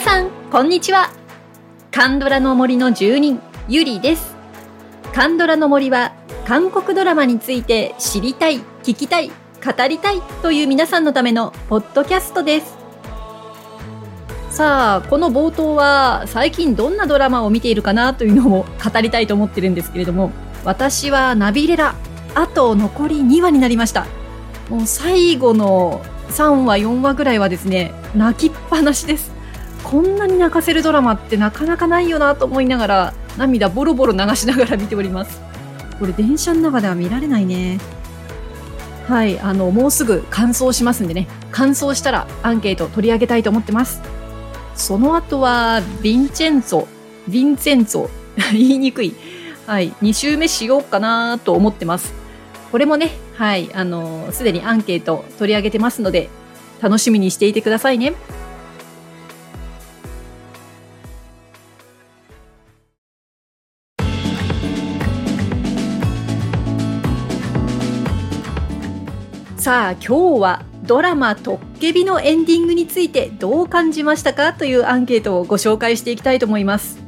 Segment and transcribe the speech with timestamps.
[0.00, 1.10] さんこんにちは。
[1.90, 4.36] カンドラの森の住人ゆりです。
[5.12, 6.12] カンドラの森は
[6.46, 12.76] 韓国ドラマについて知りたい聞きたい語りたいという皆さんのためのポッドキャストです。
[14.50, 20.30] さあこの冒頭は最近どんなドラマを見ているかなというのを語りたいと思ってるんですけれども
[20.64, 21.96] 私はナビレラ
[22.36, 24.06] あと残り2話になりました。
[24.70, 29.37] もう最後の3話4話ぐらいはですね泣きっぱなしです。
[29.82, 35.40] こんなに泣かせるドラマってなかなかないよなと思いながら涙ボロボロ流しながら見ております。
[35.98, 37.78] これ電車の中では見られないね。
[39.06, 41.28] はいあのもうすぐ完走しますんでね。
[41.50, 44.02] 完走したらアンケート取り上げたいと思ってます。
[44.74, 46.86] その後はヴィンチェンツォ
[47.28, 48.08] ヴィンセンツォ
[48.52, 49.14] 言いにくい。
[49.66, 52.12] はい2週目しようかなと思ってます。
[52.70, 56.28] これもねはいあのすでにアンケート取り上げてますので
[56.80, 58.14] 楽しみにしていてくださいね。
[69.68, 76.98] さあ今日はドラマ「トッケビ」のエンディングについてどう感じましたかというアンケートをご紹介していきたいと思います。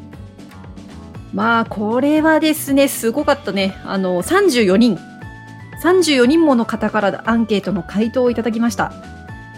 [1.32, 3.74] まあこれはですねすごかったね。
[3.86, 4.98] あの34人。
[5.82, 8.92] 34人もの方からアンケートの回答をいただきました。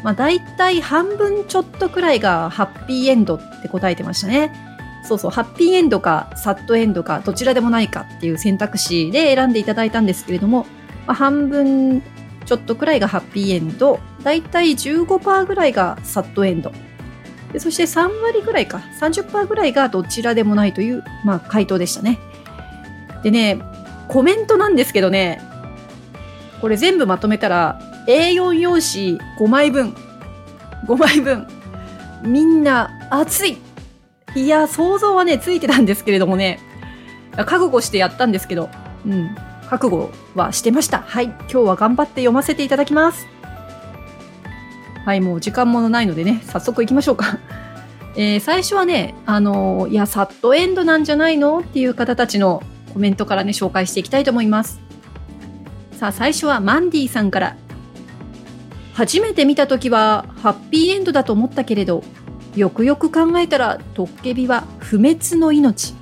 [0.05, 4.53] まあ大体半分ちょっとくらいがハッピーエンドって答えてましたね。
[5.03, 10.66] そうそうハッピーエンドかサッドエンドかどちらでもないかっていう選択肢で選んでいただいたんですけれども、
[11.09, 12.00] まあ、半分
[12.45, 16.73] ちょっとくらいがハッピーエンド、だいたい15%ぐらいがサッドエンド。
[17.53, 22.19] でそして3割ぐらいか、30%ぐらいがどちらでもないという、まあ、回答でしたね。
[23.22, 23.61] でね、
[24.09, 25.41] コメントなんですけどね、
[26.61, 29.95] これ全部まとめたら、A4 用紙5枚分、
[30.87, 31.47] 5枚分、
[32.25, 33.59] みんな熱い。
[34.34, 36.59] いや、想像はね、ついてたんですけれどもね、
[37.37, 38.71] 覚悟してやったんですけど、
[39.06, 39.34] うん、
[39.72, 40.99] 覚悟はしてました。
[40.99, 41.25] はい。
[41.25, 43.27] 今日は頑張って読ませていただきます。
[45.06, 47.38] はい、もう時間もないのでね、早速行きましょうか。
[48.15, 51.60] えー、最初はね、あの、いや、サッドエンドなんじゃないの？
[51.60, 52.62] っていう方たちの
[52.93, 54.78] コメントからね、紹介していきたいと思います。
[55.93, 57.56] さあ、最初はマンディさんから。
[58.93, 62.04] 初めて見た時はハッピーエンドだと思ったけれど、
[62.54, 65.94] よくよく考えたらトッケビは不滅の命。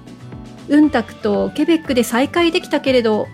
[0.68, 3.28] ウンタクとケベックで再会できたけれど、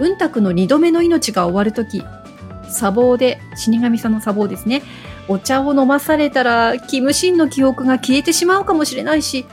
[0.00, 2.02] うんたくの2度目の命が終わるとき、
[2.68, 4.82] 砂防で、死神さんの砂防ですね、
[5.26, 9.46] お茶を飲まされたら、キムシンの記憶が消えてしまうかもしれないし、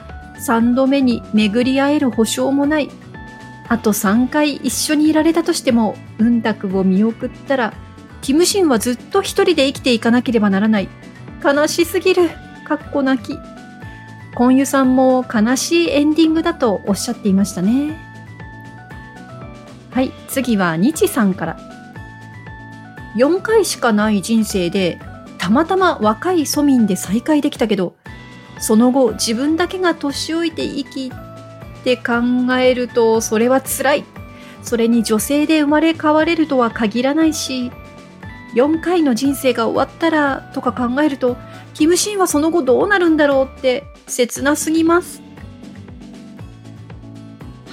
[0.45, 2.89] 3度目に巡り会える保証もない。
[3.67, 7.73] あと3回一緒にいられたとしても、うんたくを見送ったら、
[8.21, 10.89] キムシンはずっと一人で生きていかなければならない。
[11.43, 12.29] 悲しすぎる。
[12.65, 13.37] かっこ泣き。
[14.35, 18.14] コンユさんも悲しいエンディングだとおっしゃっていましたね。
[19.95, 21.57] はい、次は日さんから。
[23.15, 24.99] 4回しかない人生で、
[25.37, 27.95] たまたま若い庶民で再会できたけど、
[28.59, 31.11] その後自分だけが年老いて生き
[31.85, 32.13] て考
[32.59, 34.05] えるとそれは辛い。
[34.63, 37.71] それに女性で生まれ変われるとは限らないし、
[38.53, 41.37] 4回の人生が終わったらとか考えると、
[41.73, 45.24] キムシンはその後どうなるんだろうって切なすぎます。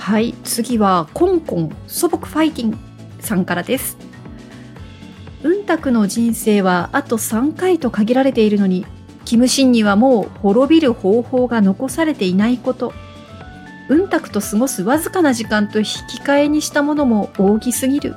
[0.03, 2.79] はい次はコンコン素朴ファイティン
[3.21, 3.97] さんからです。
[5.45, 8.85] うんたくの人生はあと3回と限られているのに
[9.25, 12.93] キムシンにはもう滅びる方法が残されていないこと。
[13.89, 15.89] うんたくと過ごすわずかな時間と引き
[16.21, 18.17] 換えにしたものも大きすぎる。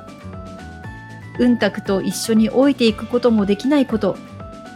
[1.38, 4.16] うんたくと一緒に老いていくこともできないこと。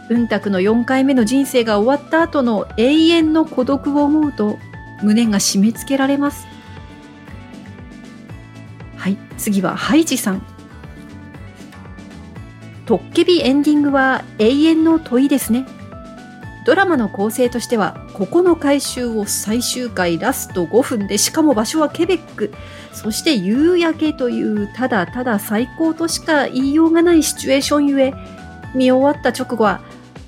[0.09, 4.57] うんたくの4回目の人生が終わった後の永遠の孤独を思うと
[5.03, 6.50] 胸が締め付けられます。
[9.01, 9.17] はい。
[9.35, 10.45] 次はハイジさん。
[12.85, 15.65] トッケビエンディングは永遠の問いですね。
[16.67, 22.53] ドラマの構成としてはここの回収を最終回ラスト5分でしかも場所はケベック。
[22.93, 28.13] そして夕焼けというただただ最高としか言いようがないシチュエーションゆえ
[28.75, 29.81] 見終わった直後は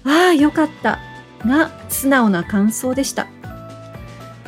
[0.03, 0.97] ああよかった。
[1.45, 3.27] が素直な感想でした。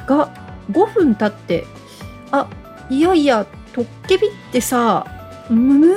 [0.08, 0.34] が
[0.72, 1.68] 5分経って
[2.32, 2.50] あ
[2.90, 3.46] いやいや
[3.76, 5.06] トッケビってさ
[5.50, 5.94] む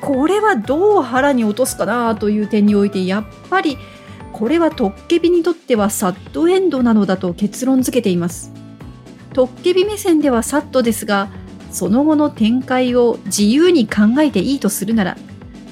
[0.00, 3.78] これはどう腹に落とすかなという点においてやっぱり
[4.32, 8.52] これはトッケビにとってはサッドエンドなのだと結論付けています。
[9.32, 11.28] トッケビ目線ではサッドですが
[11.70, 15.16] その後の展開を自由に考えていいとするなら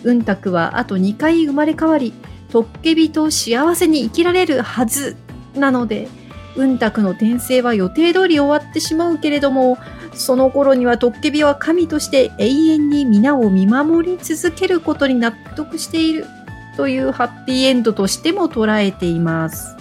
[0.04, 2.12] うんたくはあと2回生まれ変わり
[2.50, 5.16] トッケビと幸せに生きられるはず
[5.54, 6.06] なので、
[6.54, 9.76] うんたくの転生は予定通り終わってしまうけれども、
[10.18, 16.26] その頃にはトッケビは神として永遠に皆を見守り続けることに納得している
[16.76, 19.76] というハッピーエンドとしても捉えています。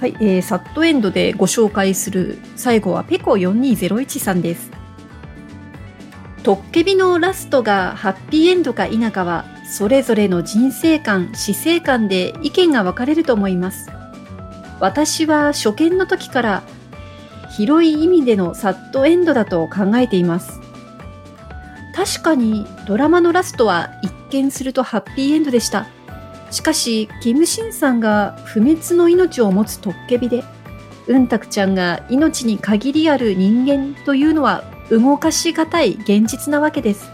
[0.00, 4.70] はい、えー、サットエンドでご紹介する最後はペコ4201さんです。
[6.42, 13.90] トッケビのラストがハッピーエンドか否かは、それぞれの人生観、死生観で意見が分かれると思います。
[14.78, 16.62] 私は初見の時から
[17.56, 20.60] 広い意味でのサットエンドだと考えています。
[21.94, 25.86] 確かにドラマのラストは一見するとハッピーエンドでした。
[26.50, 30.44] しかし、キムシンさんが不滅の命を持つトッケビで、
[31.06, 37.10] うんたくちゃんが命に限りある人間というのは動かしがたい現実なわけです。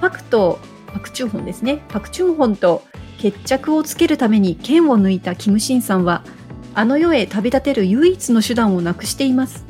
[0.00, 0.58] パクと、
[0.92, 1.84] パクチュンホンですね。
[1.88, 2.82] パクチュンホンと
[3.18, 6.24] 決着をつけるために剣を抜いたキムシンさんは、
[6.74, 9.64] あの世へ旅立てる唯一の手段をなくしています。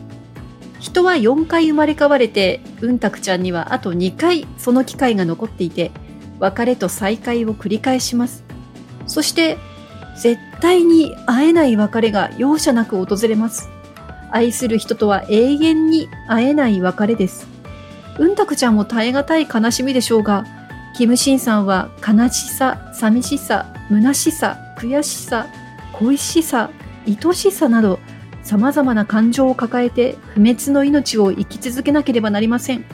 [0.81, 5.91] 人は4回生まれ変われて、うんたくちゃんにはあと2回その機会が残っていて、
[6.39, 8.45] 別れと再会を繰り返します。
[9.07, 9.59] そして、
[10.17, 13.69] 絶対に会えない別れが容赦なく訪れます。
[14.31, 17.47] 愛する人とは永遠に会えない別れです。
[18.19, 20.45] うんたくちゃんも耐え難い悲しみでしょうが、
[20.97, 25.47] キムシンさんは悲しさ、寂しさ、虚しさ、悔しさ、
[25.93, 26.71] 恋しさ、
[27.07, 27.99] 愛しさなど、
[28.43, 32.85] 様々な感情を抱えて不滅の命を生き続けなければなりません。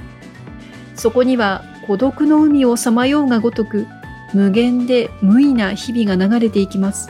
[0.94, 3.86] そこには孤独の海をさまようがごとく、
[4.32, 7.08] 無限で無意な日々が流れていきます。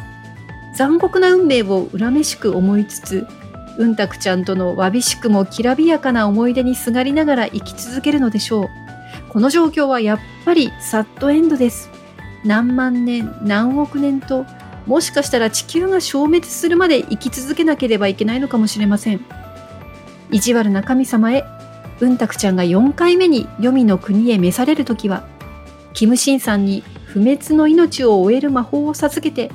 [0.74, 3.26] 残酷な運命を恨めしく思いつつ、
[3.78, 8.68] うんたくちゃんとのわびしくもきらびやかな思い出にすがりながら生き続けるのでしょう。
[9.30, 11.90] この状況はやっぱりサッドエンドです。
[12.44, 14.46] 何万年、何億年と、
[14.86, 19.24] もしかしたら地球が消滅するまで生き続けなければいけないのかもしれません。
[20.30, 21.44] 意地悪な神様へ、
[22.00, 25.26] うんたくちゃんが4回目に黄泉の国へ召されるときは、
[25.92, 29.50] キムシンさんに不滅の命を終える魔法を授けて、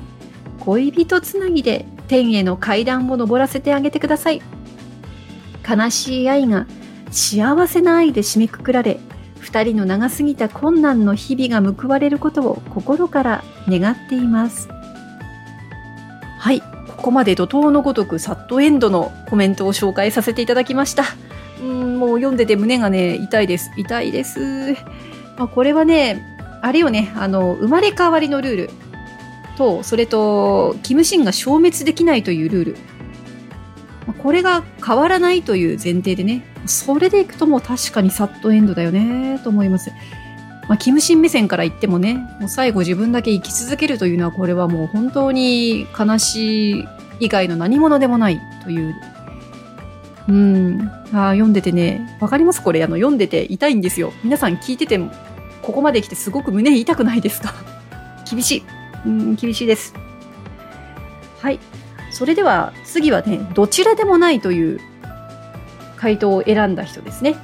[0.60, 4.42] 恋人つなぎで天への階段を登らせてあげてください。
[5.68, 6.68] 悲しい愛が
[7.12, 9.00] 幸せな愛で締めくくられ、
[9.40, 14.75] 二人の長すぎた困難の日々が報われることを心から願っています。
[16.46, 21.04] はい、ここまで怒涛のごとくサットエンドのコメントを紹介させていただきました。
[21.60, 23.72] うんもう読んでて胸がね、痛いです。
[23.78, 24.74] 痛いです。
[25.38, 26.24] まあ、これはね、
[26.62, 28.70] あれよね、あの、生まれ変わりのルール。
[29.58, 32.78] と、それと、キムシンが消滅できないというルール。
[34.22, 39.90] これが変わらないという前提でね、それでいくともう確かにサットエンドだよね、と思います。
[40.68, 46.88] まあ、キムシン目線から言ってもね、もう最後自分だけ生き続けるというのは、これはもう本当に悲しい
[47.20, 48.96] 以外の何者でもないという。
[50.28, 50.82] うん。
[51.14, 52.64] ああ読んでてね、わかります？
[52.64, 54.12] これ、あの、読んでて痛いんですよ。
[54.24, 55.12] 皆さん聞いてても、
[55.62, 57.54] ここまで来てすごく胸痛くないですか？
[58.30, 58.64] 厳しい。
[59.06, 59.94] うん、厳しいです。
[61.42, 61.60] はい。
[62.10, 64.80] それでは次はね、どちらでもないという
[65.98, 67.36] 回答を選んだ人ですね。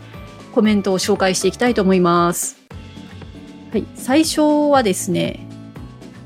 [0.54, 2.61] コメントを紹介していきたいと思います。
[3.72, 3.86] はい。
[3.96, 5.48] 最初はですね、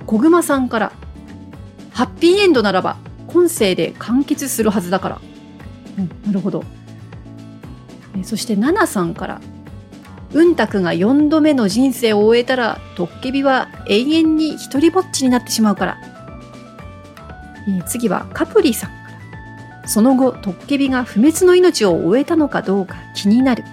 [0.07, 0.91] 小熊さんから、
[1.91, 2.97] ハッピーエンドならば、
[3.27, 5.21] 今世で完結するはずだから。
[5.99, 6.63] うん、なるほど。
[8.23, 9.41] そして、ナナさんから、
[10.33, 15.97] うんたくが4度目の人生を終えたら、トッケビは永遠に一人ぼっちになってしまうから。
[17.67, 18.95] え、次はカプリさんか
[19.83, 19.87] ら。
[19.87, 23.63] その後、トッケビが不滅の命を終えたのかどうか気になる。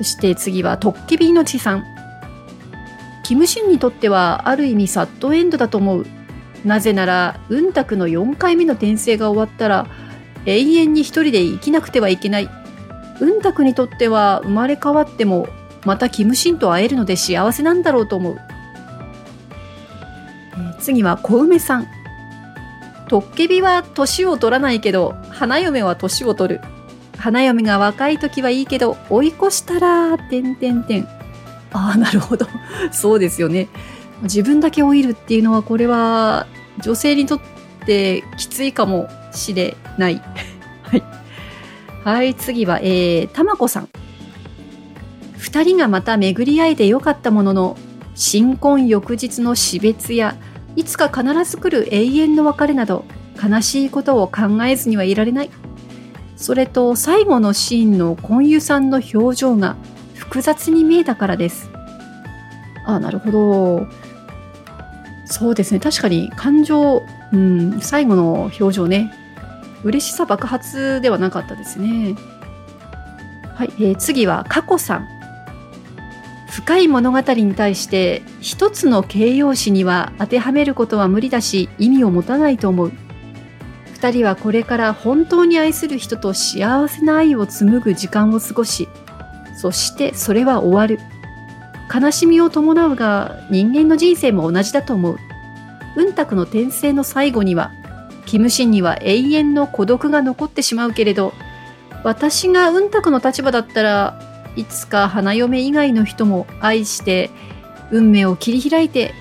[0.00, 1.84] そして次はトッケビ命さん。
[3.22, 6.06] キムシンにとってはある意味サッドエンドだと思う。
[6.64, 9.86] なぜなら、うんたくの4回目の転生が終わったら、
[10.46, 12.48] 永遠に一人で生きなくてはいけない
[13.20, 15.48] うんたくにとっては生まれ変わっても
[15.84, 18.36] またキムシンと会えるので幸せなんだろうと思う、
[20.80, 21.86] 次は小梅さん
[23.08, 26.60] トッケビは年を取らないけど花嫁は年を取る
[27.20, 31.08] 花嫁が若い時はいいけど追い越したらてんてんてん。
[31.72, 32.46] ああなるほど。
[32.90, 33.68] そうですよね。
[34.22, 36.46] 自分だけ老いるっていうのはこれは
[36.82, 37.40] 女性にとっ
[37.86, 40.20] てきついかもしれない。
[40.82, 41.02] はい、
[42.04, 43.88] はい次は、えー、たまこさん。
[45.36, 47.76] 二人がまた巡り合えてよかったものの、
[48.14, 50.36] 新婚翌日の死別や、
[50.76, 53.04] いつか必ず来る永遠の別れなど、
[53.42, 55.50] 悲しいことを考えずにはいられない。
[56.40, 59.76] それと、最後のシーンの婚友さんの表情が
[60.14, 61.70] 複雑に見えたからです。
[62.86, 63.86] あ、なるほど。
[65.26, 65.80] そうですね。
[65.80, 69.12] 確かに感情、うん、最後の表情ね。
[69.84, 72.16] 嬉しさ爆発ではなかったですね。
[73.54, 75.08] はい、えー、次は過去さん。
[76.50, 82.92] 深い物語に対して一つの形容詞には当てはめることは無理だし意味を持たないと思う。
[84.00, 88.88] 二人はこれから本当に愛する人と幸せな愛を紡ぐ時間を過ごし、
[89.54, 90.98] そしてそれは終わる。
[91.94, 95.18] 悲しみを伴うが人間の人生も同じだと思う。
[95.96, 97.72] 雲卓の転生の最後には、
[98.24, 101.34] キムシンには永遠の孤独が残ってしまうけれど、
[102.02, 104.18] 私が雲卓の立場だったら
[104.56, 107.28] いつか花嫁以外の人も愛して
[107.90, 109.12] 運命を切り開いて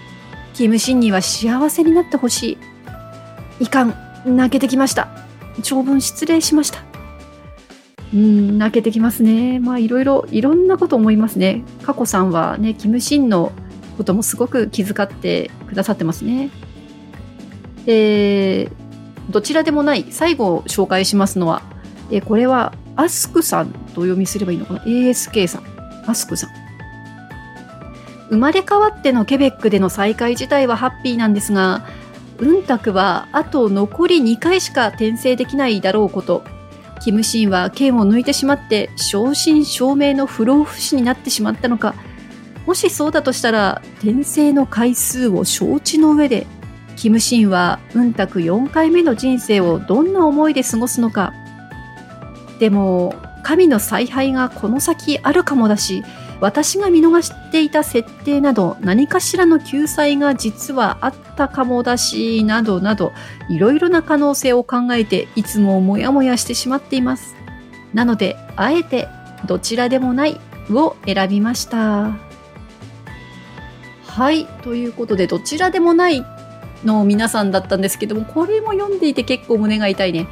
[0.53, 2.57] キムシンには幸せになってほし
[3.59, 3.65] い。
[3.65, 3.93] いかん、
[4.35, 5.07] 泣けてきました。
[5.63, 6.83] 長文失礼しました。
[8.13, 9.59] うん、泣けてきますね。
[9.59, 11.63] まあいろいろ、いろんなこと思いますね。
[11.83, 13.51] 佳子さんはね、キムシンの
[13.97, 16.49] こともすごく気遣ってくださってますね。
[17.85, 18.71] で、
[19.29, 21.61] どちらでもない、最後紹介しますのは、
[22.11, 25.63] えこれはアスクさんとお読みすればいいのかな ?ASK さん。
[26.09, 26.49] アスクさん。
[28.29, 31.85] 生まれ変わってのケベックでの再会自体はハッピーなんですが、
[32.39, 36.43] 雲卓はあと残り2回しか転生できないだろうこと。
[37.01, 41.95] キムシンは剣を抜いてしまって正真正銘の不老不死になってしまったのか。
[42.65, 46.45] もしそうだとしたら、転生の回数を承知の上で、
[46.95, 51.33] キムシンは雲卓4回目の人生をどんな思いで過ごすのか。
[52.59, 56.03] でも、神の采配がこの先あるかもだし、
[56.41, 63.11] 私が見逃していた設定など何かしらの救済が実はあったかもだし、などなど、
[63.49, 67.35] いろいろな可能性を考えていつもモヤモヤしてしまっています。
[67.93, 69.07] なので、あえて
[69.45, 70.39] どちらでもない
[70.71, 72.17] を選びました。
[74.05, 74.45] はい。
[74.63, 76.25] ということで、どちらでもない
[76.85, 80.27] の皆さんだったんですけども、これも読んでいて結構胸が痛いね。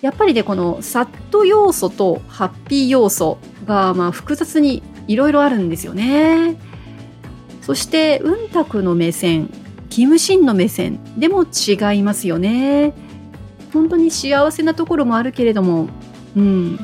[0.00, 6.56] やっぱりね、このサット要素とハッピー要素が、まあ、複雑にいろいろあるんですよね。
[7.62, 9.50] そして雲卓の目線
[9.90, 12.94] キムシンの目線でも違いますよね。
[13.72, 15.88] 本当に幸せなところもあるけれども、
[16.36, 16.78] うん。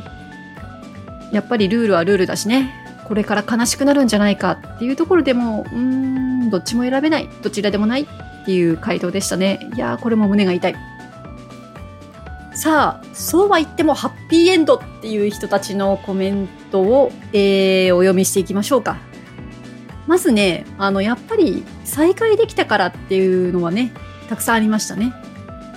[1.33, 2.75] やっぱりルールはルールだしね。
[3.07, 7.29] これから悲しくなるんじゃないかっていうところでも、うーん、どっちも選べない。
[7.43, 8.07] どちらでもないっ
[8.47, 9.61] ていう回答でしたね。
[9.75, 10.75] いやー、これも胸が痛い。
[12.55, 18.97] さあ、そうは言ってもハッピーエンドっていう人たちのコメントを、えー、お読みしていきましょうか。
[20.07, 23.93] まずね、あの、やっぱり再会できたからっていうのはね、
[24.29, 25.13] たくさんありましたね。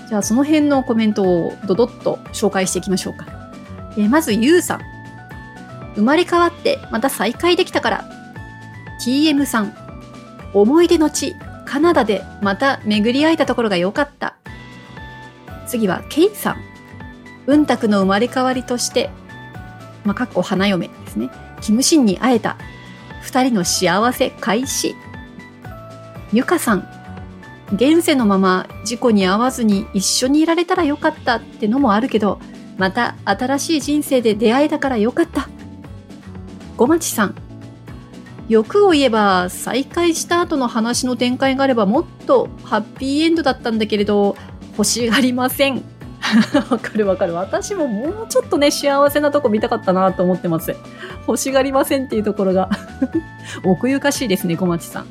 [0.08, 3.26] じゃあその辺のコメントをドドッと紹介していきましょうか。
[3.98, 4.82] えー、まず、ゆうさん。
[5.96, 8.06] 生まれ変わってまた再会できたから。
[9.04, 9.74] TM さん。
[10.54, 14.36] 思い出の地、カナダでまた巡り会えたところが良かった。
[15.68, 16.58] 次は、ケイさん。
[17.46, 19.10] 雲卓の生まれ変わりとして、
[20.04, 21.30] まあ、かっこ花嫁ですね。
[21.62, 22.58] キムシンに会えた。
[23.22, 24.96] 二人の幸せ開始。
[26.32, 26.88] ゆかさん。
[27.74, 32.40] 現世のまま事故に遭わずに一緒にいられたらよかったってのもあるけど、
[32.78, 35.50] また新しい人生で出会えたからよかった。
[36.78, 37.36] ごまちさん。
[38.48, 44.38] 欲を言えば再会した後の話の展開があればもっとハッピーエンドだったんだけれど
[44.78, 45.84] 欲しがりません。
[46.70, 47.34] わかるわかる。
[47.34, 50.76] 私ももうちょっとね、幸せなとこ見たかったなと思ってます。
[51.28, 52.70] 欲しがりませんっていうところが
[53.64, 55.06] 奥ゆかしいですね、小町さん。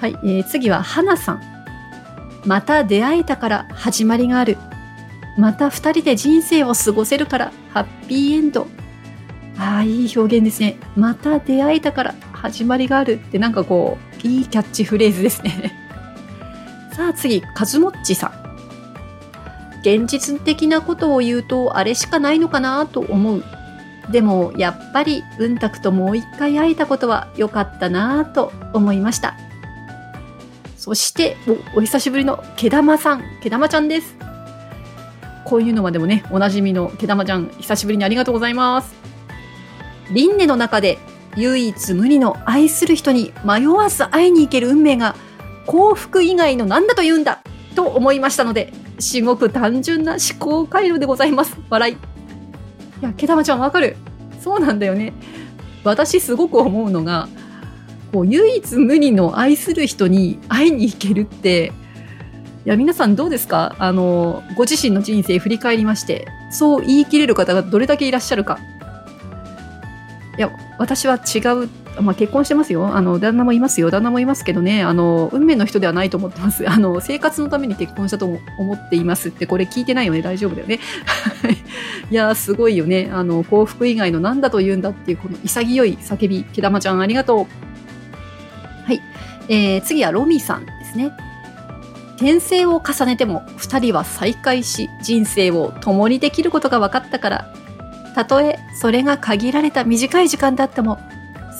[0.00, 1.42] はい、えー、次は花さん。
[2.44, 4.56] また出会えたから始まりがある。
[5.36, 8.66] また二人で人生を過ごせるからハッピーエンド。
[9.58, 10.76] ああ、いい表現ですね。
[10.96, 15.81] また出会えたから始まりがあるってなんかこう、いいキャッチフレーズですね。
[16.92, 18.42] さあ次、カズモッチさん。
[19.80, 23.44] 現実的なことを言うとあれしかないのかなと思う。
[24.10, 29.34] でもやっぱりうんたくともう一回会えたことは良かったなと思いました。
[30.76, 31.36] そして
[31.74, 34.14] お、お久しぶりの毛玉さん、毛玉ちゃんです。
[35.44, 38.94] こういうのまでもね、おなじみの毛玉ちゃん、久しぶりにありがとうございます。
[40.12, 40.98] 輪廻の中で
[41.36, 45.16] 唯一無二の愛する人に迷わず会いに行ける運命が
[45.66, 47.42] 幸福以外の何だと言うんだ
[47.74, 51.56] と思いましたので、至極単純な思考回路でございます。
[51.70, 51.94] 笑い。
[51.94, 51.98] い
[53.00, 53.96] や、毛玉ちゃんわかる。
[54.40, 55.12] そうなんだよね。
[55.84, 57.28] 私すごく思うのが、
[58.12, 61.72] こう、唯一無二の愛する人に会いに行けるって、
[62.64, 63.74] いや、皆さんどうですか？
[63.78, 68.58] あの、ご自身の人生振り返りまして、そう言い切れる方がどれだけいらっしゃるか。
[70.38, 71.68] いや、私は違う
[72.00, 72.94] まあ、結婚してますよ。
[72.94, 73.90] あの、旦那もいますよ。
[73.90, 76.64] 旦那もいますけどね、あの、運命の人ではないと思ってます。
[76.70, 78.26] あの、生活のために結婚したと
[78.58, 80.22] 思っていますって、これ聞いてないよね。
[80.22, 80.80] 大丈夫だよね。
[82.10, 83.10] いやすごいよね。
[83.12, 86.44] あの、幸福以外の何だと言うんだっていう、この潔い叫び。
[86.44, 87.38] 毛玉ちゃん、ありがとう。
[88.86, 89.00] はい。
[89.48, 91.12] えー、次はロミさんですね。
[92.16, 97.54] 転生を重ねても2人は再会し人生を共にできることが分かったから
[98.14, 101.00] たとえそれが限られた短い時間だっても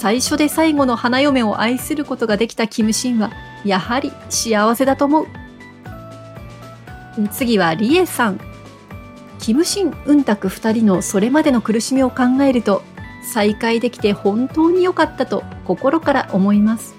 [0.02, 3.30] 最初で最後の花嫁を愛することができたキムシンは
[3.64, 5.26] やはり幸せだと思う。
[7.30, 8.40] 次はリエさん。
[9.38, 12.82] キムシン・ウンタク2人のそれまでの苦しみを考えると
[13.22, 16.96] 再会できて本当に良かったと心から思います。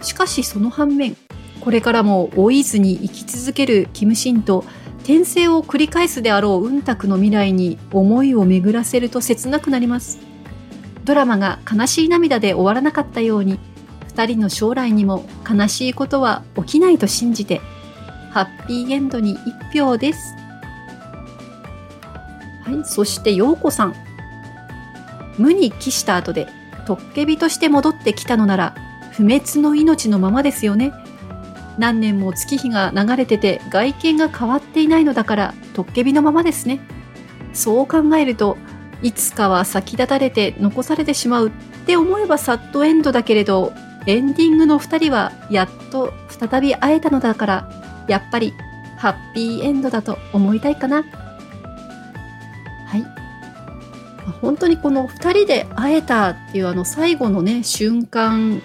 [0.00, 1.16] しかしその反面
[1.60, 4.64] これからも老いずに生き続けるキムシンと
[5.00, 10.31] 転生を繰り返すであろう運卓の未来に思いを巡らせると切なくなります。
[11.04, 13.58] ドラマが悲しい涙で終わらなかったように
[14.14, 17.60] 2人の将来にも悲しいことは起きないと信じて
[18.30, 20.34] ハッピーエンドに1票です。
[22.64, 23.94] はいそして陽子さん。
[25.38, 26.46] 無に帰した後で
[26.86, 28.74] トッケビとして戻ってきたのなら
[29.12, 30.92] 不滅の命のままですよね。
[31.78, 36.80] 何年も月日が流れてて外見が変わっていないのだからトッケビのままですね。
[37.52, 38.56] そう考えると
[39.02, 41.50] いつかは先立たれて残されてしまうっ
[41.86, 43.72] て思えばサッドエンドだけれど
[44.06, 48.52] エンディングの2人はやっと再び会えたのだからやっぱり
[48.96, 51.02] ハッピーエンドだと思いたいかな。
[51.02, 53.04] はい。
[54.40, 58.62] 本当にこの2人で会えたっていうあの最後のね瞬間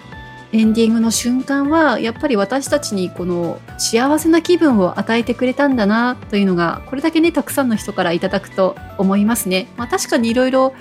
[0.52, 9.68] エンディングの瞬間はやっぱり私たちにこの幸せな気分を与えてくれたんだなというのがこれだけねたくさんの人からいただくと思いますね。
[9.76, 10.74] まあ、確かにいろいろ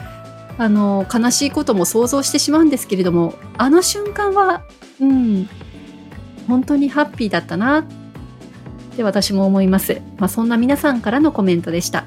[0.57, 4.63] あの悲しいことも想像してしまうんですけれどもあの瞬間は
[4.99, 5.49] うん
[6.47, 7.85] 本当にハッピーだったなっ
[8.95, 10.01] て私も思います。
[10.17, 12.05] まあ、そんな皆さんからのコメントでした。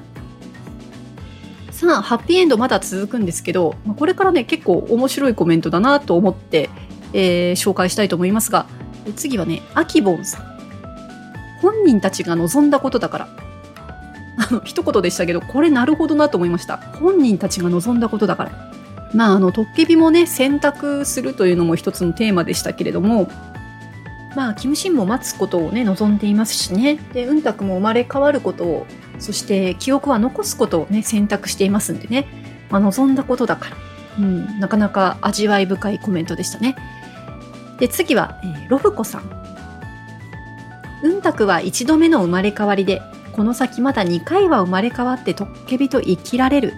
[1.69, 6.69] さあ、ハッピーエンドまだ続くんですけど、これからね、結構面白いコメントだなと思って
[7.13, 8.65] えー、紹介したいと思いますが、
[9.15, 10.51] 次はね、アキボンさん。
[11.61, 13.27] 本人たちが望んだことだから。
[14.37, 16.77] あの、一言でしたけど、これなるほどなと思いました。
[16.77, 18.51] 本人たちが望んだことだから。
[19.13, 23.29] まあ、あの、トッケビもね、選択するというのも一つのテーマでしたけれども、
[24.35, 26.95] まあ、キムシンも待つことをね、望んでいますしね。
[27.13, 28.87] で、ウンタクも生まれ変わることを、
[29.19, 32.27] そして記憶は残すことをね、選択していますんでね。
[32.69, 33.77] まあ、望んだことだから。
[34.19, 36.75] うん、なかなか味わい深いコメントでしたね。
[37.81, 39.41] で、次は、えー、ロフコさん。
[41.03, 43.01] うんたくは一度目の生まれ変わりで、
[43.33, 46.73] この先まだ2回は生まれ変わってトッケビと生きられる。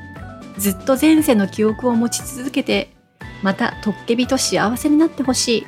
[0.57, 2.93] ずっと前世の記憶を持ち続けて、
[3.41, 5.67] またトッケビと幸せになってほしい。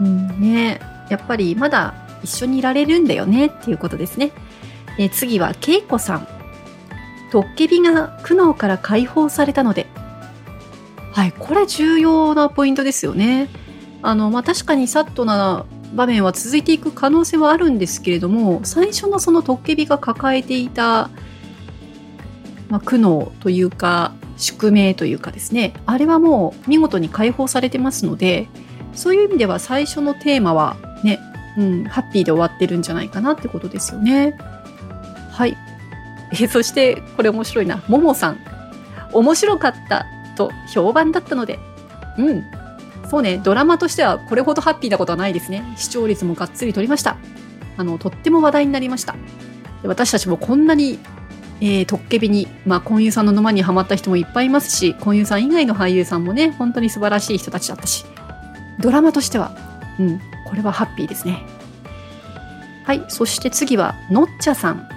[0.00, 4.32] うんねやっぱりまだ一緒にいられるんだよねっていうことですね。
[4.98, 6.28] え次はケイコさん。
[7.30, 9.86] トッケビが苦悩から解放されたので、
[11.12, 13.48] はい、これ重要なポイントですよね。
[14.02, 21.10] あの、まあ、確かにサットな場面は続いていく可能性はあるんですけれども最初のそのトッケビが抱えていた、
[22.68, 28.48] まあ、苦悩というか宿命というかですねあれはもう見事に解放されてますので
[28.94, 31.18] そういう意味では最初のテーマはね、
[31.56, 34.36] うん、ハッピーで終わってるんじゃないかなってことですよね。
[35.30, 35.56] はい。
[36.32, 37.82] えそしてこれ面白いな。
[37.88, 38.38] ももさん。
[39.12, 40.06] 面白かった
[40.36, 41.58] と評判だったので、
[42.18, 42.44] うん、
[43.10, 45.64] そうね、ドラマとしてはこれほどハッピーなことはないですね。
[45.76, 47.16] 視聴率もがっつり取りました。
[47.76, 49.14] あの、とっても話題になりました。
[49.82, 50.98] で私たちもこんなに、
[51.60, 58.04] えー、トッケビに、まあ、コンユさんの沼にはまった人もいっぱいいますし、コンユさん以外の俳優さんもね、本当に素晴らしい人たちだったし、
[58.80, 59.56] ドラマとしては、
[59.98, 61.44] うん、これはハッピーですね。
[62.84, 64.88] はい、そして次は、のっちゃさん。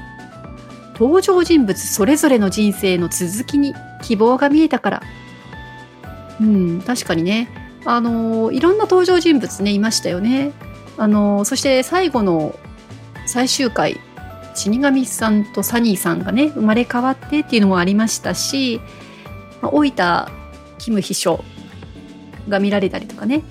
[0.93, 5.03] 登場人物それぞれの人生の続きに希望が見えたから。
[6.41, 7.49] うん、確かにね。
[7.85, 10.51] あのいろんな登場人物ねいましたよね。
[10.97, 12.55] あのそして最後の
[13.25, 13.99] 最終回
[14.53, 18.81] 死神さんとサニーさんがね生まれ変わってっていうのもありましたし、
[19.61, 20.27] まあ、大分
[20.77, 21.43] キム秘書
[22.49, 23.43] が見られたりとかね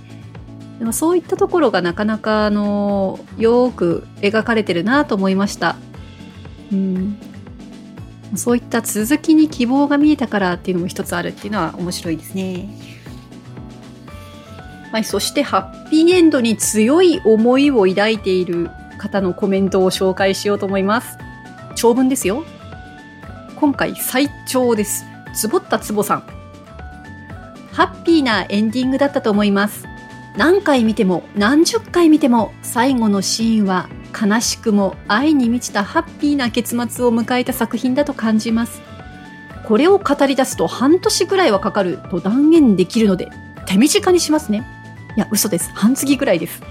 [0.78, 5.76] でもそういったところがなかなかあのよく描かれてるなと思いました。
[6.70, 7.18] うん、
[8.36, 12.68] そういった続きに希望が見えたからっていうのも一つあるっていうのは面白いですね。
[14.92, 21.18] はい、そしてハッピーエンドに強い思いを抱いている方のコメントを紹介しようと思います。
[21.76, 22.44] 長文ですよ。
[23.56, 25.04] 今回最長です。
[25.34, 26.22] つぼったつぼさん。
[27.72, 29.86] ハッピーなエンディングだったと思います。
[30.36, 33.88] 何回見ても何十回見ても最後のシーンは
[34.20, 38.80] 悲しくも愛に満ちたハッピーな結末を迎えた作品だと感じます。
[39.66, 43.28] これを語り出すと半年ぐらいはかかると断言できるので
[43.66, 44.77] 手短にしますね。
[45.18, 45.72] いや、嘘です。
[45.74, 46.62] 半月ぐらいです。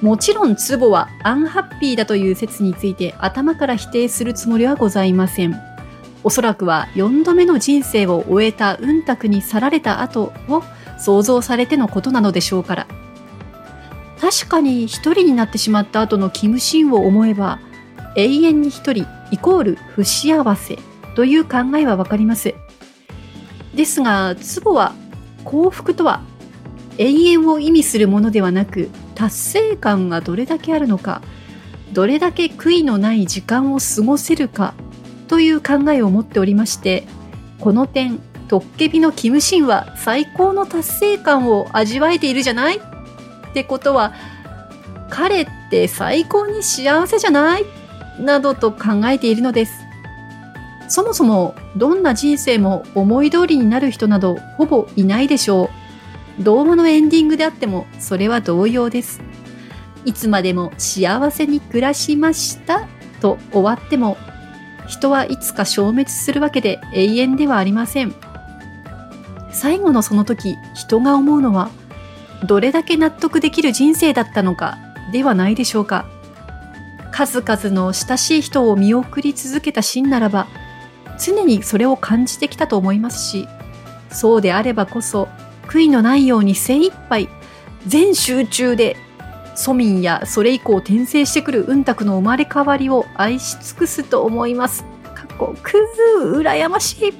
[0.00, 5.56] もちろん、ツボはアンハッピーだという説について頭から否定するつもりはございません。
[6.24, 10.64] おそらくは4度目の人生を終えた雲卓に去られた後を
[10.98, 12.86] 想像されてのことなのでしょうから。
[14.20, 17.60] 確かに一人になってしまった後のキムシンを思えば、
[18.16, 20.76] 永遠に一人イコール不幸せ
[21.14, 22.52] という考えはわかります。
[23.76, 24.92] ですが、ツボは
[25.44, 26.22] 幸福とは
[27.02, 31.20] 永遠を意味するものではなく達成感がどれだけあるのか
[31.92, 34.74] どれだけ悔いのない時間を過ごせるか
[35.26, 37.04] という考えを持っておりまして
[37.58, 42.78] この点トッケビのキムシンは最高の達成感を味わえているじゃない？
[42.78, 42.80] っ
[43.54, 44.14] てことは
[45.10, 47.64] 彼って最高に幸せじゃない？
[48.20, 49.72] などと考えているのです。
[50.88, 55.81] そもそもどんな人生も思い通りになる人などほぼいないでしょう。
[56.40, 59.20] 動画のエンディングであってもそれは同様です。
[60.04, 62.88] いつまでも幸せに暮らしました
[63.20, 64.16] と終わっても
[64.88, 68.14] 人はいつか消滅するわけで永遠ではありません。
[69.52, 71.70] 最後のその時人が思うのは
[72.46, 74.78] どれだけ納得できる人生だったのか
[75.12, 76.06] ではないでしょうか。
[77.12, 80.48] 数々の親しい人を見送り続けたシーンならば
[81.22, 83.46] 常にそれを感じてきたと思いますし
[84.10, 85.28] そうであればこそ
[85.66, 87.28] 悔いのないように精一杯
[87.86, 88.96] 全集中で
[89.56, 94.84] 庶民やそれ以降転生してくる雲卓の生まれ変わりを愛し尽くすと思います。
[95.14, 95.72] かっこク
[96.20, 97.12] ズ羨ましい。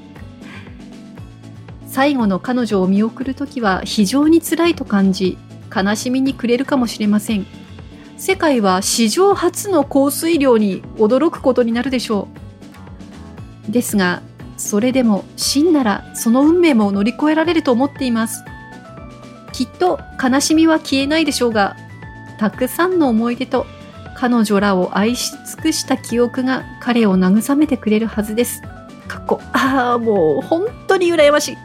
[1.87, 5.37] 最後の彼女を見送るときは非常に辛いと感じ、
[5.74, 7.46] 悲しみに暮れるかもしれません。
[8.16, 12.28] 世界は史上初の降水量に驚くことになるでしょ
[13.68, 13.70] う。
[13.70, 14.22] ですが、
[14.62, 18.44] それでも真ならその運命も乗り越えられると思っています。
[19.53, 21.77] きっと悲しみは消えないでしょうが、
[22.38, 23.66] たくさんの思い出と
[24.16, 28.62] 彼女らを愛し尽くした記憶が彼を慰めてくれるはずです。
[29.09, 31.59] かっこ、ああ、もう本当に羨ましい。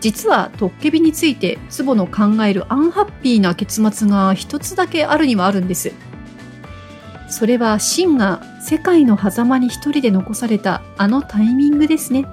[0.00, 5.92] 実はトッケビについてツボの考えるアンハッピーな結末が一つだけあるにはあるんです。
[7.28, 12.26] それはシンが世界の狭間に一人で残されたあのタイミングですね。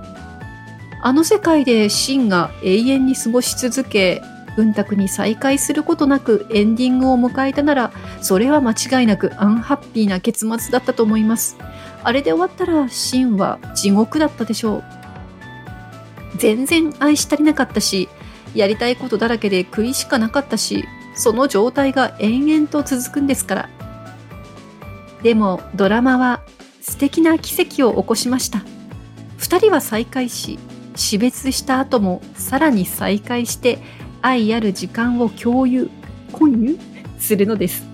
[1.01, 4.21] あの世界でシンが永遠に過ごし続け、
[4.56, 11.58] 文卓に再会することなくエンディングを迎えたなら、それは間違いなくアンハッピーな結末だったと思います。
[12.04, 14.84] あれで終わったら、シンは地獄だったでしょう。
[16.38, 18.10] 全然愛し足りなかったし、
[18.54, 23.69] やりたいことだらけで悔いしかなかったし、その状態が延々と続くんですから。
[25.24, 26.42] でもドラマは
[26.82, 28.64] 素敵な奇跡を起こしました。
[29.38, 30.60] 二人は再会し、
[30.96, 33.80] 死別した後もさらに再会して
[34.22, 35.90] 愛ある時間を共有、
[36.32, 36.78] 混有
[37.20, 37.86] するのです。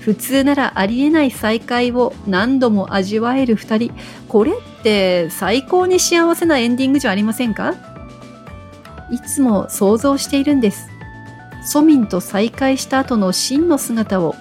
[0.00, 3.92] 普通ならありえない再会を何度も味わえる二人。
[4.28, 7.74] これって最高に幸せなエンディングじゃありませんか？
[9.10, 10.88] いつも想像しているんです。
[11.64, 14.36] ソミンと再会した後の真の姿を、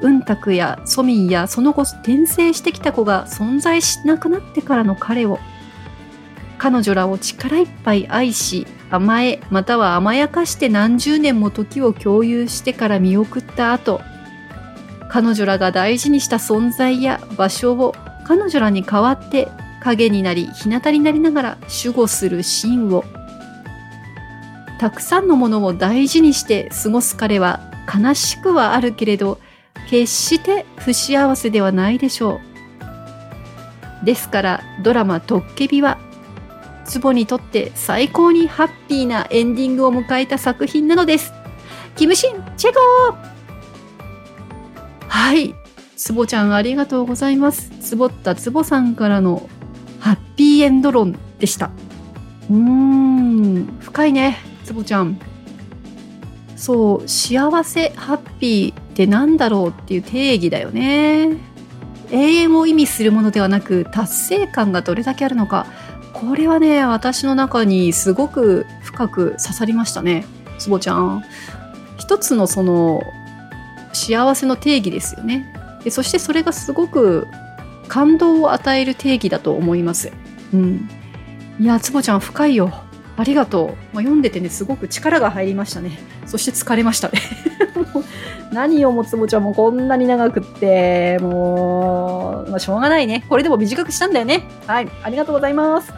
[0.00, 5.38] 雲卓やソミンやその後転生してきた子が存在しなくなってからの彼を、
[6.58, 14.00] 彼女らを力いっぱい愛し、甘え、または甘やかして何十年も時を共有してから見送った後、
[15.14, 19.48] 彼女らが大事にした存在や場所を彼女らに代わって
[19.80, 23.04] 影になり日向になりながら守護するシーンを
[24.80, 27.60] たくさんのものを大事にして過ごす彼は
[27.94, 29.38] 悲しくはあるけれど
[29.88, 32.40] 決して不幸せではないでしょ
[34.02, 35.98] うですからドラマ「トッケビ」は
[36.84, 41.32] ツボにとって最高にハッピーなエンディングを迎えた作品なのです。
[41.96, 43.34] キムシン、チェゴー
[45.08, 45.54] はい。
[45.96, 47.70] ツボちゃんありがとうございます。
[47.80, 49.48] ツボったツボさんからの
[50.00, 51.70] ハッピーエンド論でした。
[52.50, 55.18] うーん、深いね、ツボちゃん。
[56.56, 61.36] そう、幸せ、ハッピーって何だろうっていう定義だよね。
[62.12, 65.66] 永遠を意味するものではなく達成感がどれだけあるのか
[66.12, 70.24] これはね、私の中にすごく深く刺さりましたね。
[70.58, 71.24] つぼちゃん。
[71.98, 73.02] 一つのその
[73.92, 75.52] 幸せの定義ですよね。
[75.82, 77.26] でそしてそれがすごく
[77.88, 80.12] 感動を与える定義だと思います。
[80.52, 80.88] うん。
[81.58, 82.72] いや、つぼちゃん深いよ。
[83.16, 83.68] ありがとう。
[83.92, 85.98] まあ、読んでてね、すごく力が入りましたね。
[86.26, 87.20] そして疲れましたね。
[88.52, 93.24] 何をもつもちはもうこんなに長くって、もう、まあ、しょうがないね。
[93.28, 94.48] これでも短くしたんだよね。
[94.66, 94.88] はい。
[95.02, 95.92] ありがとうございます。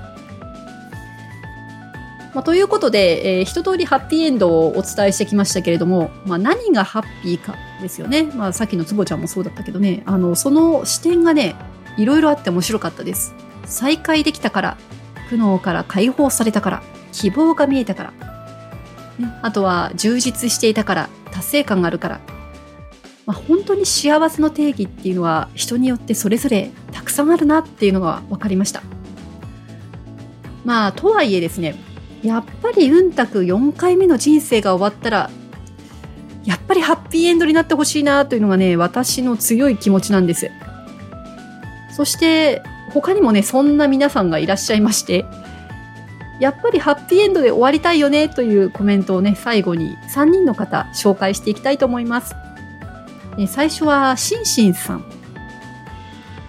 [2.35, 8.25] まあ、ということで、えー、一通りハッピーエンドをお伝えしてきましたけれども、まあ、何がハッピーかですよね。
[8.35, 11.55] まあ、さっきのつぼちゃんもそうだったけどね、あの、その視点がね、
[11.97, 13.35] いろいろあって面白かったです。
[13.65, 14.77] 再会できたから、
[15.31, 18.36] 苦悩から解放されたから、希望が見えたから、ね、
[19.43, 22.21] あとは充実していたから、達成感があるから、
[23.27, 28.83] まあ、本当に幸せの定義っていうのは人によってそれぞれたくさんあるなっていうのが分かりました。
[30.65, 31.77] まあ、とはいえですね、
[32.23, 35.31] やっぱりうんたく4回目の人生が終わったら、
[36.45, 40.51] やっぱりハッピーエンドになってほしいなというのがね、私の強い気持ちなんです。
[41.97, 45.25] そして、他にもね、そんな皆さんがいらっしゃいまして、
[46.41, 52.35] やっぱりハッピーエンドで終わりたいよねというコメントをね、最後に3人の方紹介していきたいと思います。
[53.39, 55.05] え最初はシンシンさん。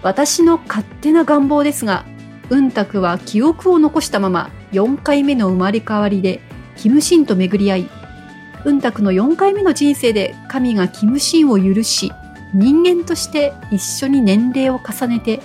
[0.02, 2.04] 私の勝手な願望ですが、
[2.50, 6.40] うんたくは記憶を残したまま4回目の生まれ変わりで
[6.76, 7.90] キムシンと巡り合い、
[8.64, 12.12] うんたくの4回目の人生で神がキムシンを許し、
[12.54, 15.40] 人間として一緒に年齢を重ねて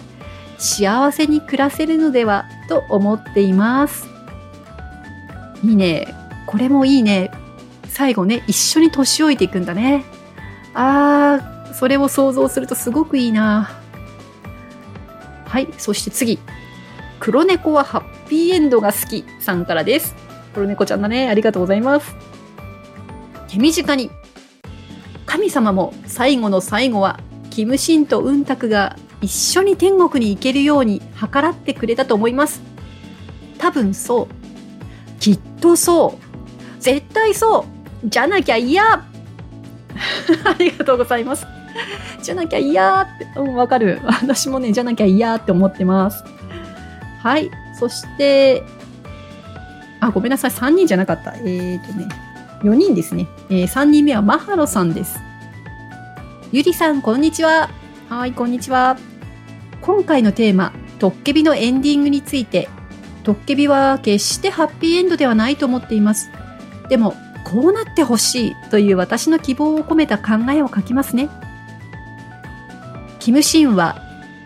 [0.58, 4.12] 幸せに暮らせるのではと思っています。
[5.63, 6.08] いいね。
[6.45, 7.32] これもいいね。
[7.88, 10.04] 最後ね、一緒に年老いていくんだね。
[10.73, 13.69] あー、それを想像するとすごくいいな。
[15.45, 16.39] はい、そして次。
[17.19, 20.15] 黒猫はハッピーエンドが好きさんからです。
[20.54, 21.30] 黒猫ちゃんだね。
[21.30, 22.15] ありがとうございます。
[23.47, 24.12] 手短に。
[25.26, 32.62] 神様も最後の最後は、キムシンとウンタクが一緒に天国に行けるように計らってくれたと思います。
[33.58, 34.42] 多分そう。
[35.24, 36.82] きっとそう。
[36.82, 37.66] 絶対そ
[38.04, 38.10] う。
[38.10, 39.06] じゃなきゃ嫌 あ
[40.60, 41.48] りがとうございます。
[42.22, 44.02] じゃなきゃ嫌って、うん、わかる。
[44.04, 46.26] 私もね、じゃなきゃ嫌って思ってます。
[47.22, 47.50] はい。
[47.80, 48.64] そして、
[50.02, 50.52] あ、ごめんなさい。
[50.52, 51.36] 3人じゃなかった。
[51.36, 52.10] えっ、ー、とね、
[52.64, 53.26] 4人ですね。
[53.50, 55.22] えー、3人目はマハロさんです。
[56.52, 57.70] ゆりさん、こんにちは。
[58.10, 58.98] はい、こんにちは。
[59.80, 62.68] 今回のテーマ、トッケビのエンディングについて、
[63.24, 66.30] トッケビは決してハッピーエンドではないと思っています。
[66.90, 71.30] でも、こうなってほしいという私の希望を込めた考えを書きますね。
[73.20, 74.02] キムシンは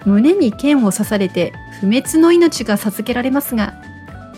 [0.06, 3.74] 胸に剣を刺されて不滅の命が授けられますが、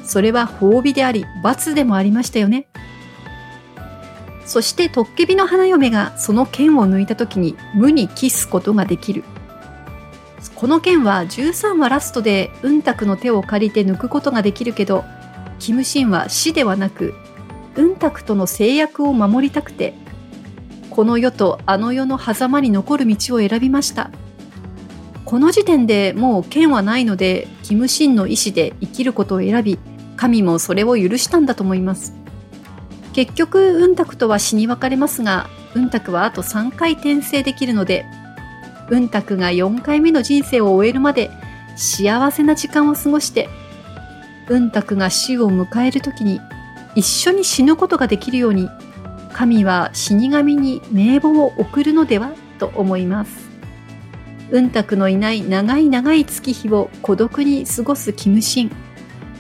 [0.04, 2.68] それは褒美であり罰でもありましたよね。
[4.46, 9.24] そしてトッケビの花嫁がその剣を抜いた時に無に帰すことができる。
[10.56, 15.04] この剣は13話ラストでうんたくの手を借りて抜くことができるけど、
[15.60, 17.14] キムシンは死ではなく、
[17.76, 19.94] うんたくとの制約を守りたくて、
[20.90, 24.12] この世とあの世の狭間に残る道を選びました。
[25.26, 29.78] この時点でもう剣はないので、キムシンの意志で生きることを選び、
[30.16, 32.14] 神もそれを許したんだと思います。
[33.14, 38.06] 結局、うんたくとは死に別れますが、うんたくはあと3回転生できるので、
[38.90, 41.30] うんたくが4回目の人生を終えるまで
[41.76, 43.50] 幸せな時間を過ごして、
[44.50, 46.42] うんたくが死を迎える時に
[46.96, 48.70] 一緒に死ぬことができるように、
[49.34, 53.50] 神は死神に名簿を送るのではと思います。
[54.52, 58.72] うんたくのいない長い長い月日を孤独に過ごすキムシン。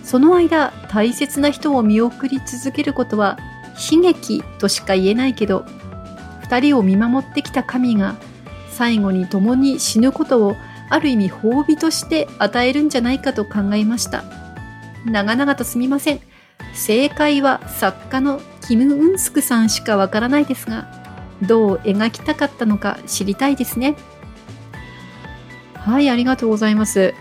[0.03, 3.37] その間、大切な人を見送り続けることは
[3.91, 5.65] 悲劇としか言えないけど、
[6.41, 8.15] 二人を見守ってきた神が
[8.79, 10.55] 最後に共に死ぬことを
[10.89, 14.23] ある意味褒美として与えるんじゃないかと考えました。
[15.05, 16.21] 長々とすみません。
[16.73, 20.87] 正解は作家のキム・ウンスクさんしかわからないですが、
[21.41, 23.97] どう描きたかったのか知りたいですね。
[25.73, 27.13] はい、ありがとうございます。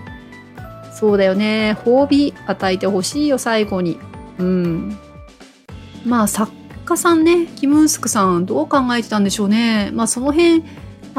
[0.92, 1.76] そうだよね。
[1.84, 3.98] 褒美与えてほしいよ、最後に。
[4.38, 4.96] うん。
[6.06, 6.52] まあ、作
[6.84, 9.90] 家さんね、キム・ウンスクさん、どう考えてたんでしょうね。
[9.92, 10.62] まあ、その辺、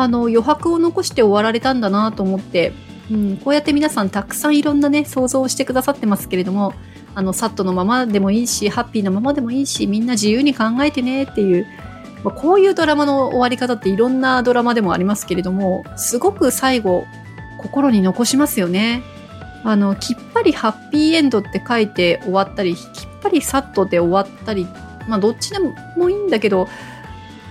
[0.01, 2.73] あの、余白を残して終わられたんだなと思って、
[3.11, 6.73] うん、こうやって皆さんたくさんいろんなね、想像をしてくださってますけれども、
[7.15, 11.67] あの、サットのままでもいいし、ハッピーなままでもいいし、みんな自由に考えてねっていう、
[12.23, 17.05] まあ、こういうドラマの終わり方っていろんなドラマでもありますけれども、すごく最後、
[17.57, 19.03] 心に残しますよね。
[19.65, 22.81] あの、きっぱりハッピーエンドって書いて終わったり、きっ
[23.21, 24.65] ぱりサットで終わったり、
[25.09, 26.69] まあどっちでもいいんだけど、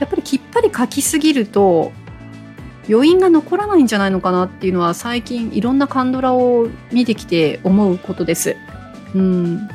[0.00, 1.92] やっぱりきっぱり書きすぎると、
[2.88, 8.56] 余韻が残らないんじゃないのかなっていうのは最近いろんなカンドラを見てきて思うことです。
[9.14, 9.68] うん。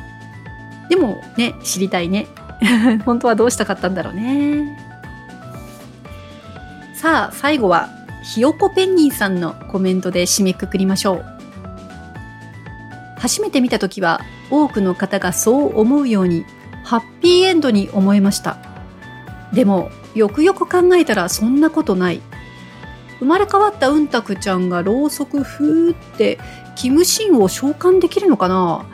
[0.90, 2.28] でもね知りたいね。
[3.06, 4.78] 本当はどうしたかったんだろうね。
[6.96, 7.90] さあ最後は
[8.24, 11.26] ひよこペンギンさんのコメントで締めくくりましょう。
[13.18, 16.46] 初めて見た時は多くの方がそう思うように
[16.84, 18.58] ハッピーエンドに思えました。
[19.54, 22.22] でもよくよく考えたらそんなことない。
[23.24, 26.40] 生まれ変わったうんたくちゃんがろうそくふーって
[26.76, 28.86] キムシンを召喚できるのかな？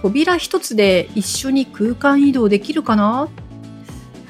[0.00, 3.28] 扉一つで一緒に空間移動できるかな？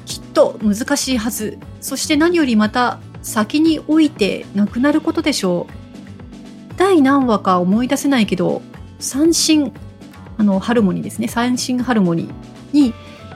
[0.06, 1.58] きっと難しいはず。
[1.82, 6.74] そして何よりまた先に置いてなくなることでしょう。
[6.78, 8.62] 第何話か思い出せないけど
[8.98, 9.74] 三振
[10.38, 11.28] あのハルモニーですね。
[11.28, 12.32] 三振ハルモニー
[12.72, 12.94] に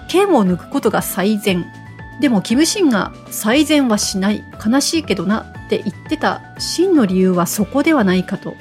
[0.08, 1.66] 剣を抜くことが最善。
[2.22, 4.42] でもキムシンが最善はしない。
[4.64, 5.51] 悲しいけどな。
[5.72, 8.54] って言ってた真の理由はそこではないかと。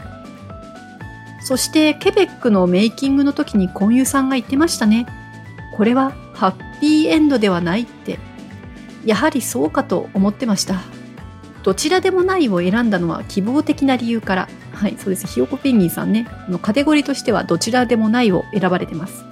[1.43, 5.05] そしてケベックのメイキングの時にコンユさんが言ってましたね。
[5.75, 8.19] これはハッピーエンドではないって。
[9.03, 10.75] やはりそうかと思ってました。
[11.63, 14.49] どちらでもないを選んだのは希望的な理由から。
[14.73, 15.27] はいそうです。
[15.27, 16.27] ひよこペンギンさんね。
[16.47, 19.25] のカテゴリーとしてはどちらでもないを選ばれてます。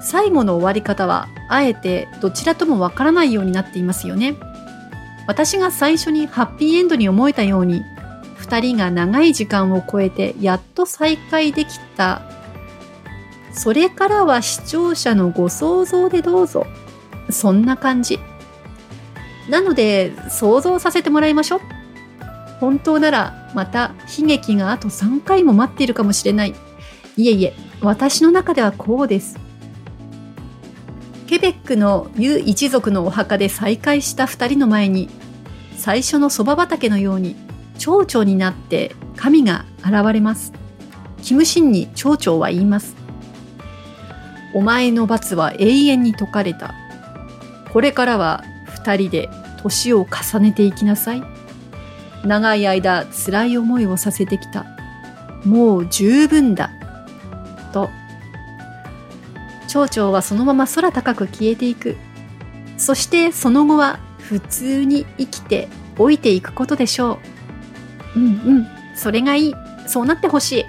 [0.00, 4.36] 最後の終わり方はあえてどちらともわからないようになっていますよね。
[5.26, 7.82] 私が最初にハッピーエンドに思えたように
[8.38, 12.22] 2人が長い時間を超えてやっと再会できた。
[13.52, 16.66] それからは視聴者のご想像でどうぞ。
[17.30, 18.18] そんな感じ。
[19.48, 21.60] なので想像させてもらいましょう。
[22.60, 26.54] 本当ならまた悲劇があと3回も待っているかもしれない。
[27.16, 29.36] いえいえ私の中ではこうです。
[31.26, 35.08] ケベックのユ一族のお墓で再会した2人の前に
[35.76, 37.36] 最初のそば畑のように
[37.78, 40.52] 蝶々になって神が現れます。
[41.22, 42.94] キムシンに蝶々は言います。
[44.54, 46.74] お前の罰は永遠に解かれた。
[47.72, 48.44] これからは
[48.84, 49.28] 2人で
[49.62, 51.22] 年を重ねていきなさい。
[52.24, 54.66] 長い間辛い思いをさせてきた。
[55.44, 56.70] もう十分だ。
[59.72, 61.96] 蝶々はそのまま空高く消えていく。
[62.76, 67.18] そしてその後は普通に生きて老いていくことでしょ
[68.14, 68.18] う。
[68.18, 68.28] うんう
[68.60, 68.66] ん。
[68.94, 69.54] それがいい。
[69.86, 70.66] そうなってほし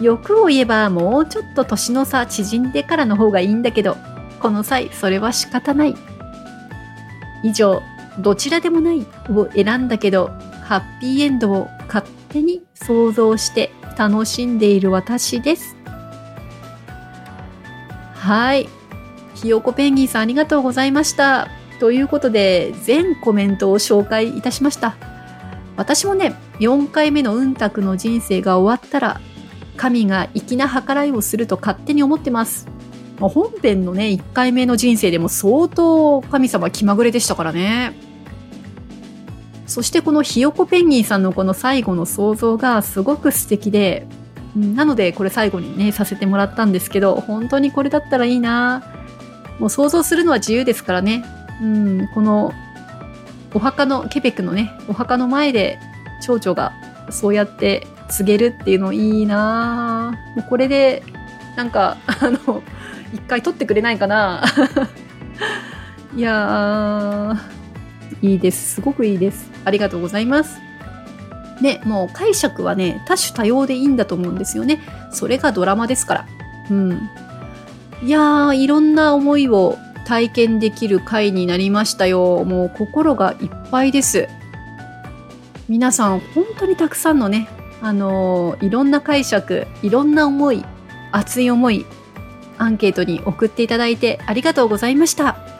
[0.00, 0.04] い。
[0.04, 3.96] 欲を言えばもうちょっと年の差縮んでからの方がいいんだけど
[4.40, 5.94] この際それは仕方ない。
[7.44, 7.80] 以上
[8.18, 10.30] どちらでもないを選んだけど
[10.64, 15.75] ハッピーエンドを勝手に想像して楽しんでいる私です
[18.26, 18.68] はい。
[19.36, 21.46] ひよこペンギンさんありがとうございました。
[21.78, 24.96] ということで全コメントを紹介いたしました。
[25.76, 29.20] 私もね4回目のうんたくの人生が終わったら
[29.76, 32.66] 神が粋な計らいをすると勝手に思ってます。
[33.20, 37.96] 本編のね1回目の人生でも相当神様気まぐれでしたからね。
[39.68, 44.08] そしてこのひよこペンギンさんのこの最後の想像がすごく素敵で、
[44.56, 48.82] なのでこれ最後にね、させてもらったんですけど、本当にこれだったらいいな
[49.58, 51.24] もう想像するのは自由ですからね。
[51.62, 52.52] うん、この
[53.54, 55.78] お墓の、ケベックのね、お墓の前で
[56.22, 56.72] 蝶々が
[57.10, 61.02] そうやって告げるっていうのいいなもうこれで、
[61.56, 62.62] なんか、 あの、
[63.14, 64.42] 一回撮ってくれないかな
[66.14, 68.74] いやー、いいです。
[68.74, 69.50] すごくいいです。
[69.64, 70.60] ありがとうございます。
[71.60, 74.80] ね、もう解釈はね、多種多様でいいんだと思うんですよね。
[75.10, 76.26] それがドラマですから。
[76.70, 77.10] うん。
[78.02, 82.44] いやー、いろんな思いを体験できる回になりましたよ。
[82.44, 84.28] もう心がいっぱいです。
[85.68, 87.48] 皆さん、本当にたくさんのね、
[87.82, 90.64] あのー、いろんな解釈、いろんな思い、
[91.10, 91.86] 熱い思い、
[92.58, 95.55] アンケートに送っていただいてありがとうございました。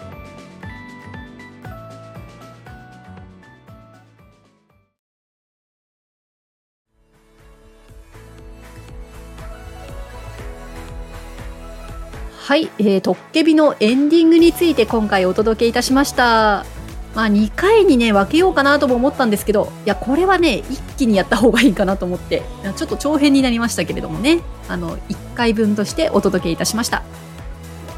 [12.47, 16.64] はい、えー、トッケビのエンディングについて今回お届けいたしました。
[17.12, 22.44] まあ、2回にね、分けようかなとも思ったんですけど、いや、これはね、一気にやった方がいいかなと思って、
[22.76, 27.03] ちょっと長編になりましたけれどもね、あの、1回分としてお届けいたしました。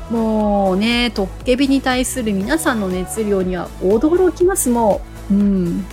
[0.08, 5.34] もうね、トッケビに対する皆さんの熱量には驚きますもう。
[5.34, 5.84] うん。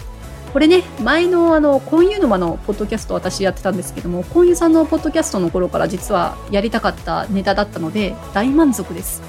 [0.56, 9.22] これね、前のあの、コンユ沼のポッドキャスト私やってたんですけども、コンユさんのポッドキャストの頃から実はやりたかったネタだったので、大満足です。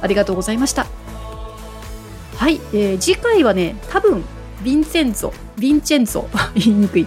[0.00, 0.86] ありがとうございました。
[2.36, 4.24] はい、えー、次回はね、多分、
[4.62, 6.26] ヴィンセンゾ、ヴィンチェンゾ、
[6.56, 7.06] 言いにくい。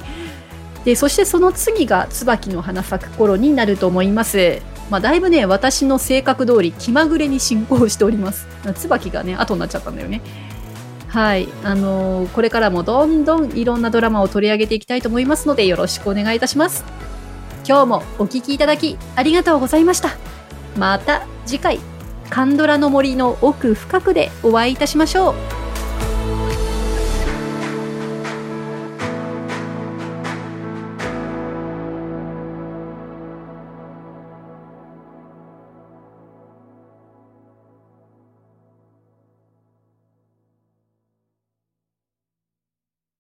[0.86, 4.62] で、そしてその次が椿の花咲く頃になると思います。
[4.92, 8.46] まあ、だいぶね、私の性格通り気まぐれに進行しております。
[8.76, 10.22] 椿がね、後になっちゃったんだよね。
[11.14, 11.48] はい。
[11.64, 16.84] あのー、これからもどんどんいろんなドラマを取り上げていきたいと思いますので、よろしくお願いいたします。
[17.68, 20.10] 今日もお聴きいただきありがとうございました。
[20.76, 21.80] また次回、
[22.32, 25.63] カンドラの森の奥深くでお会いいたしましょう。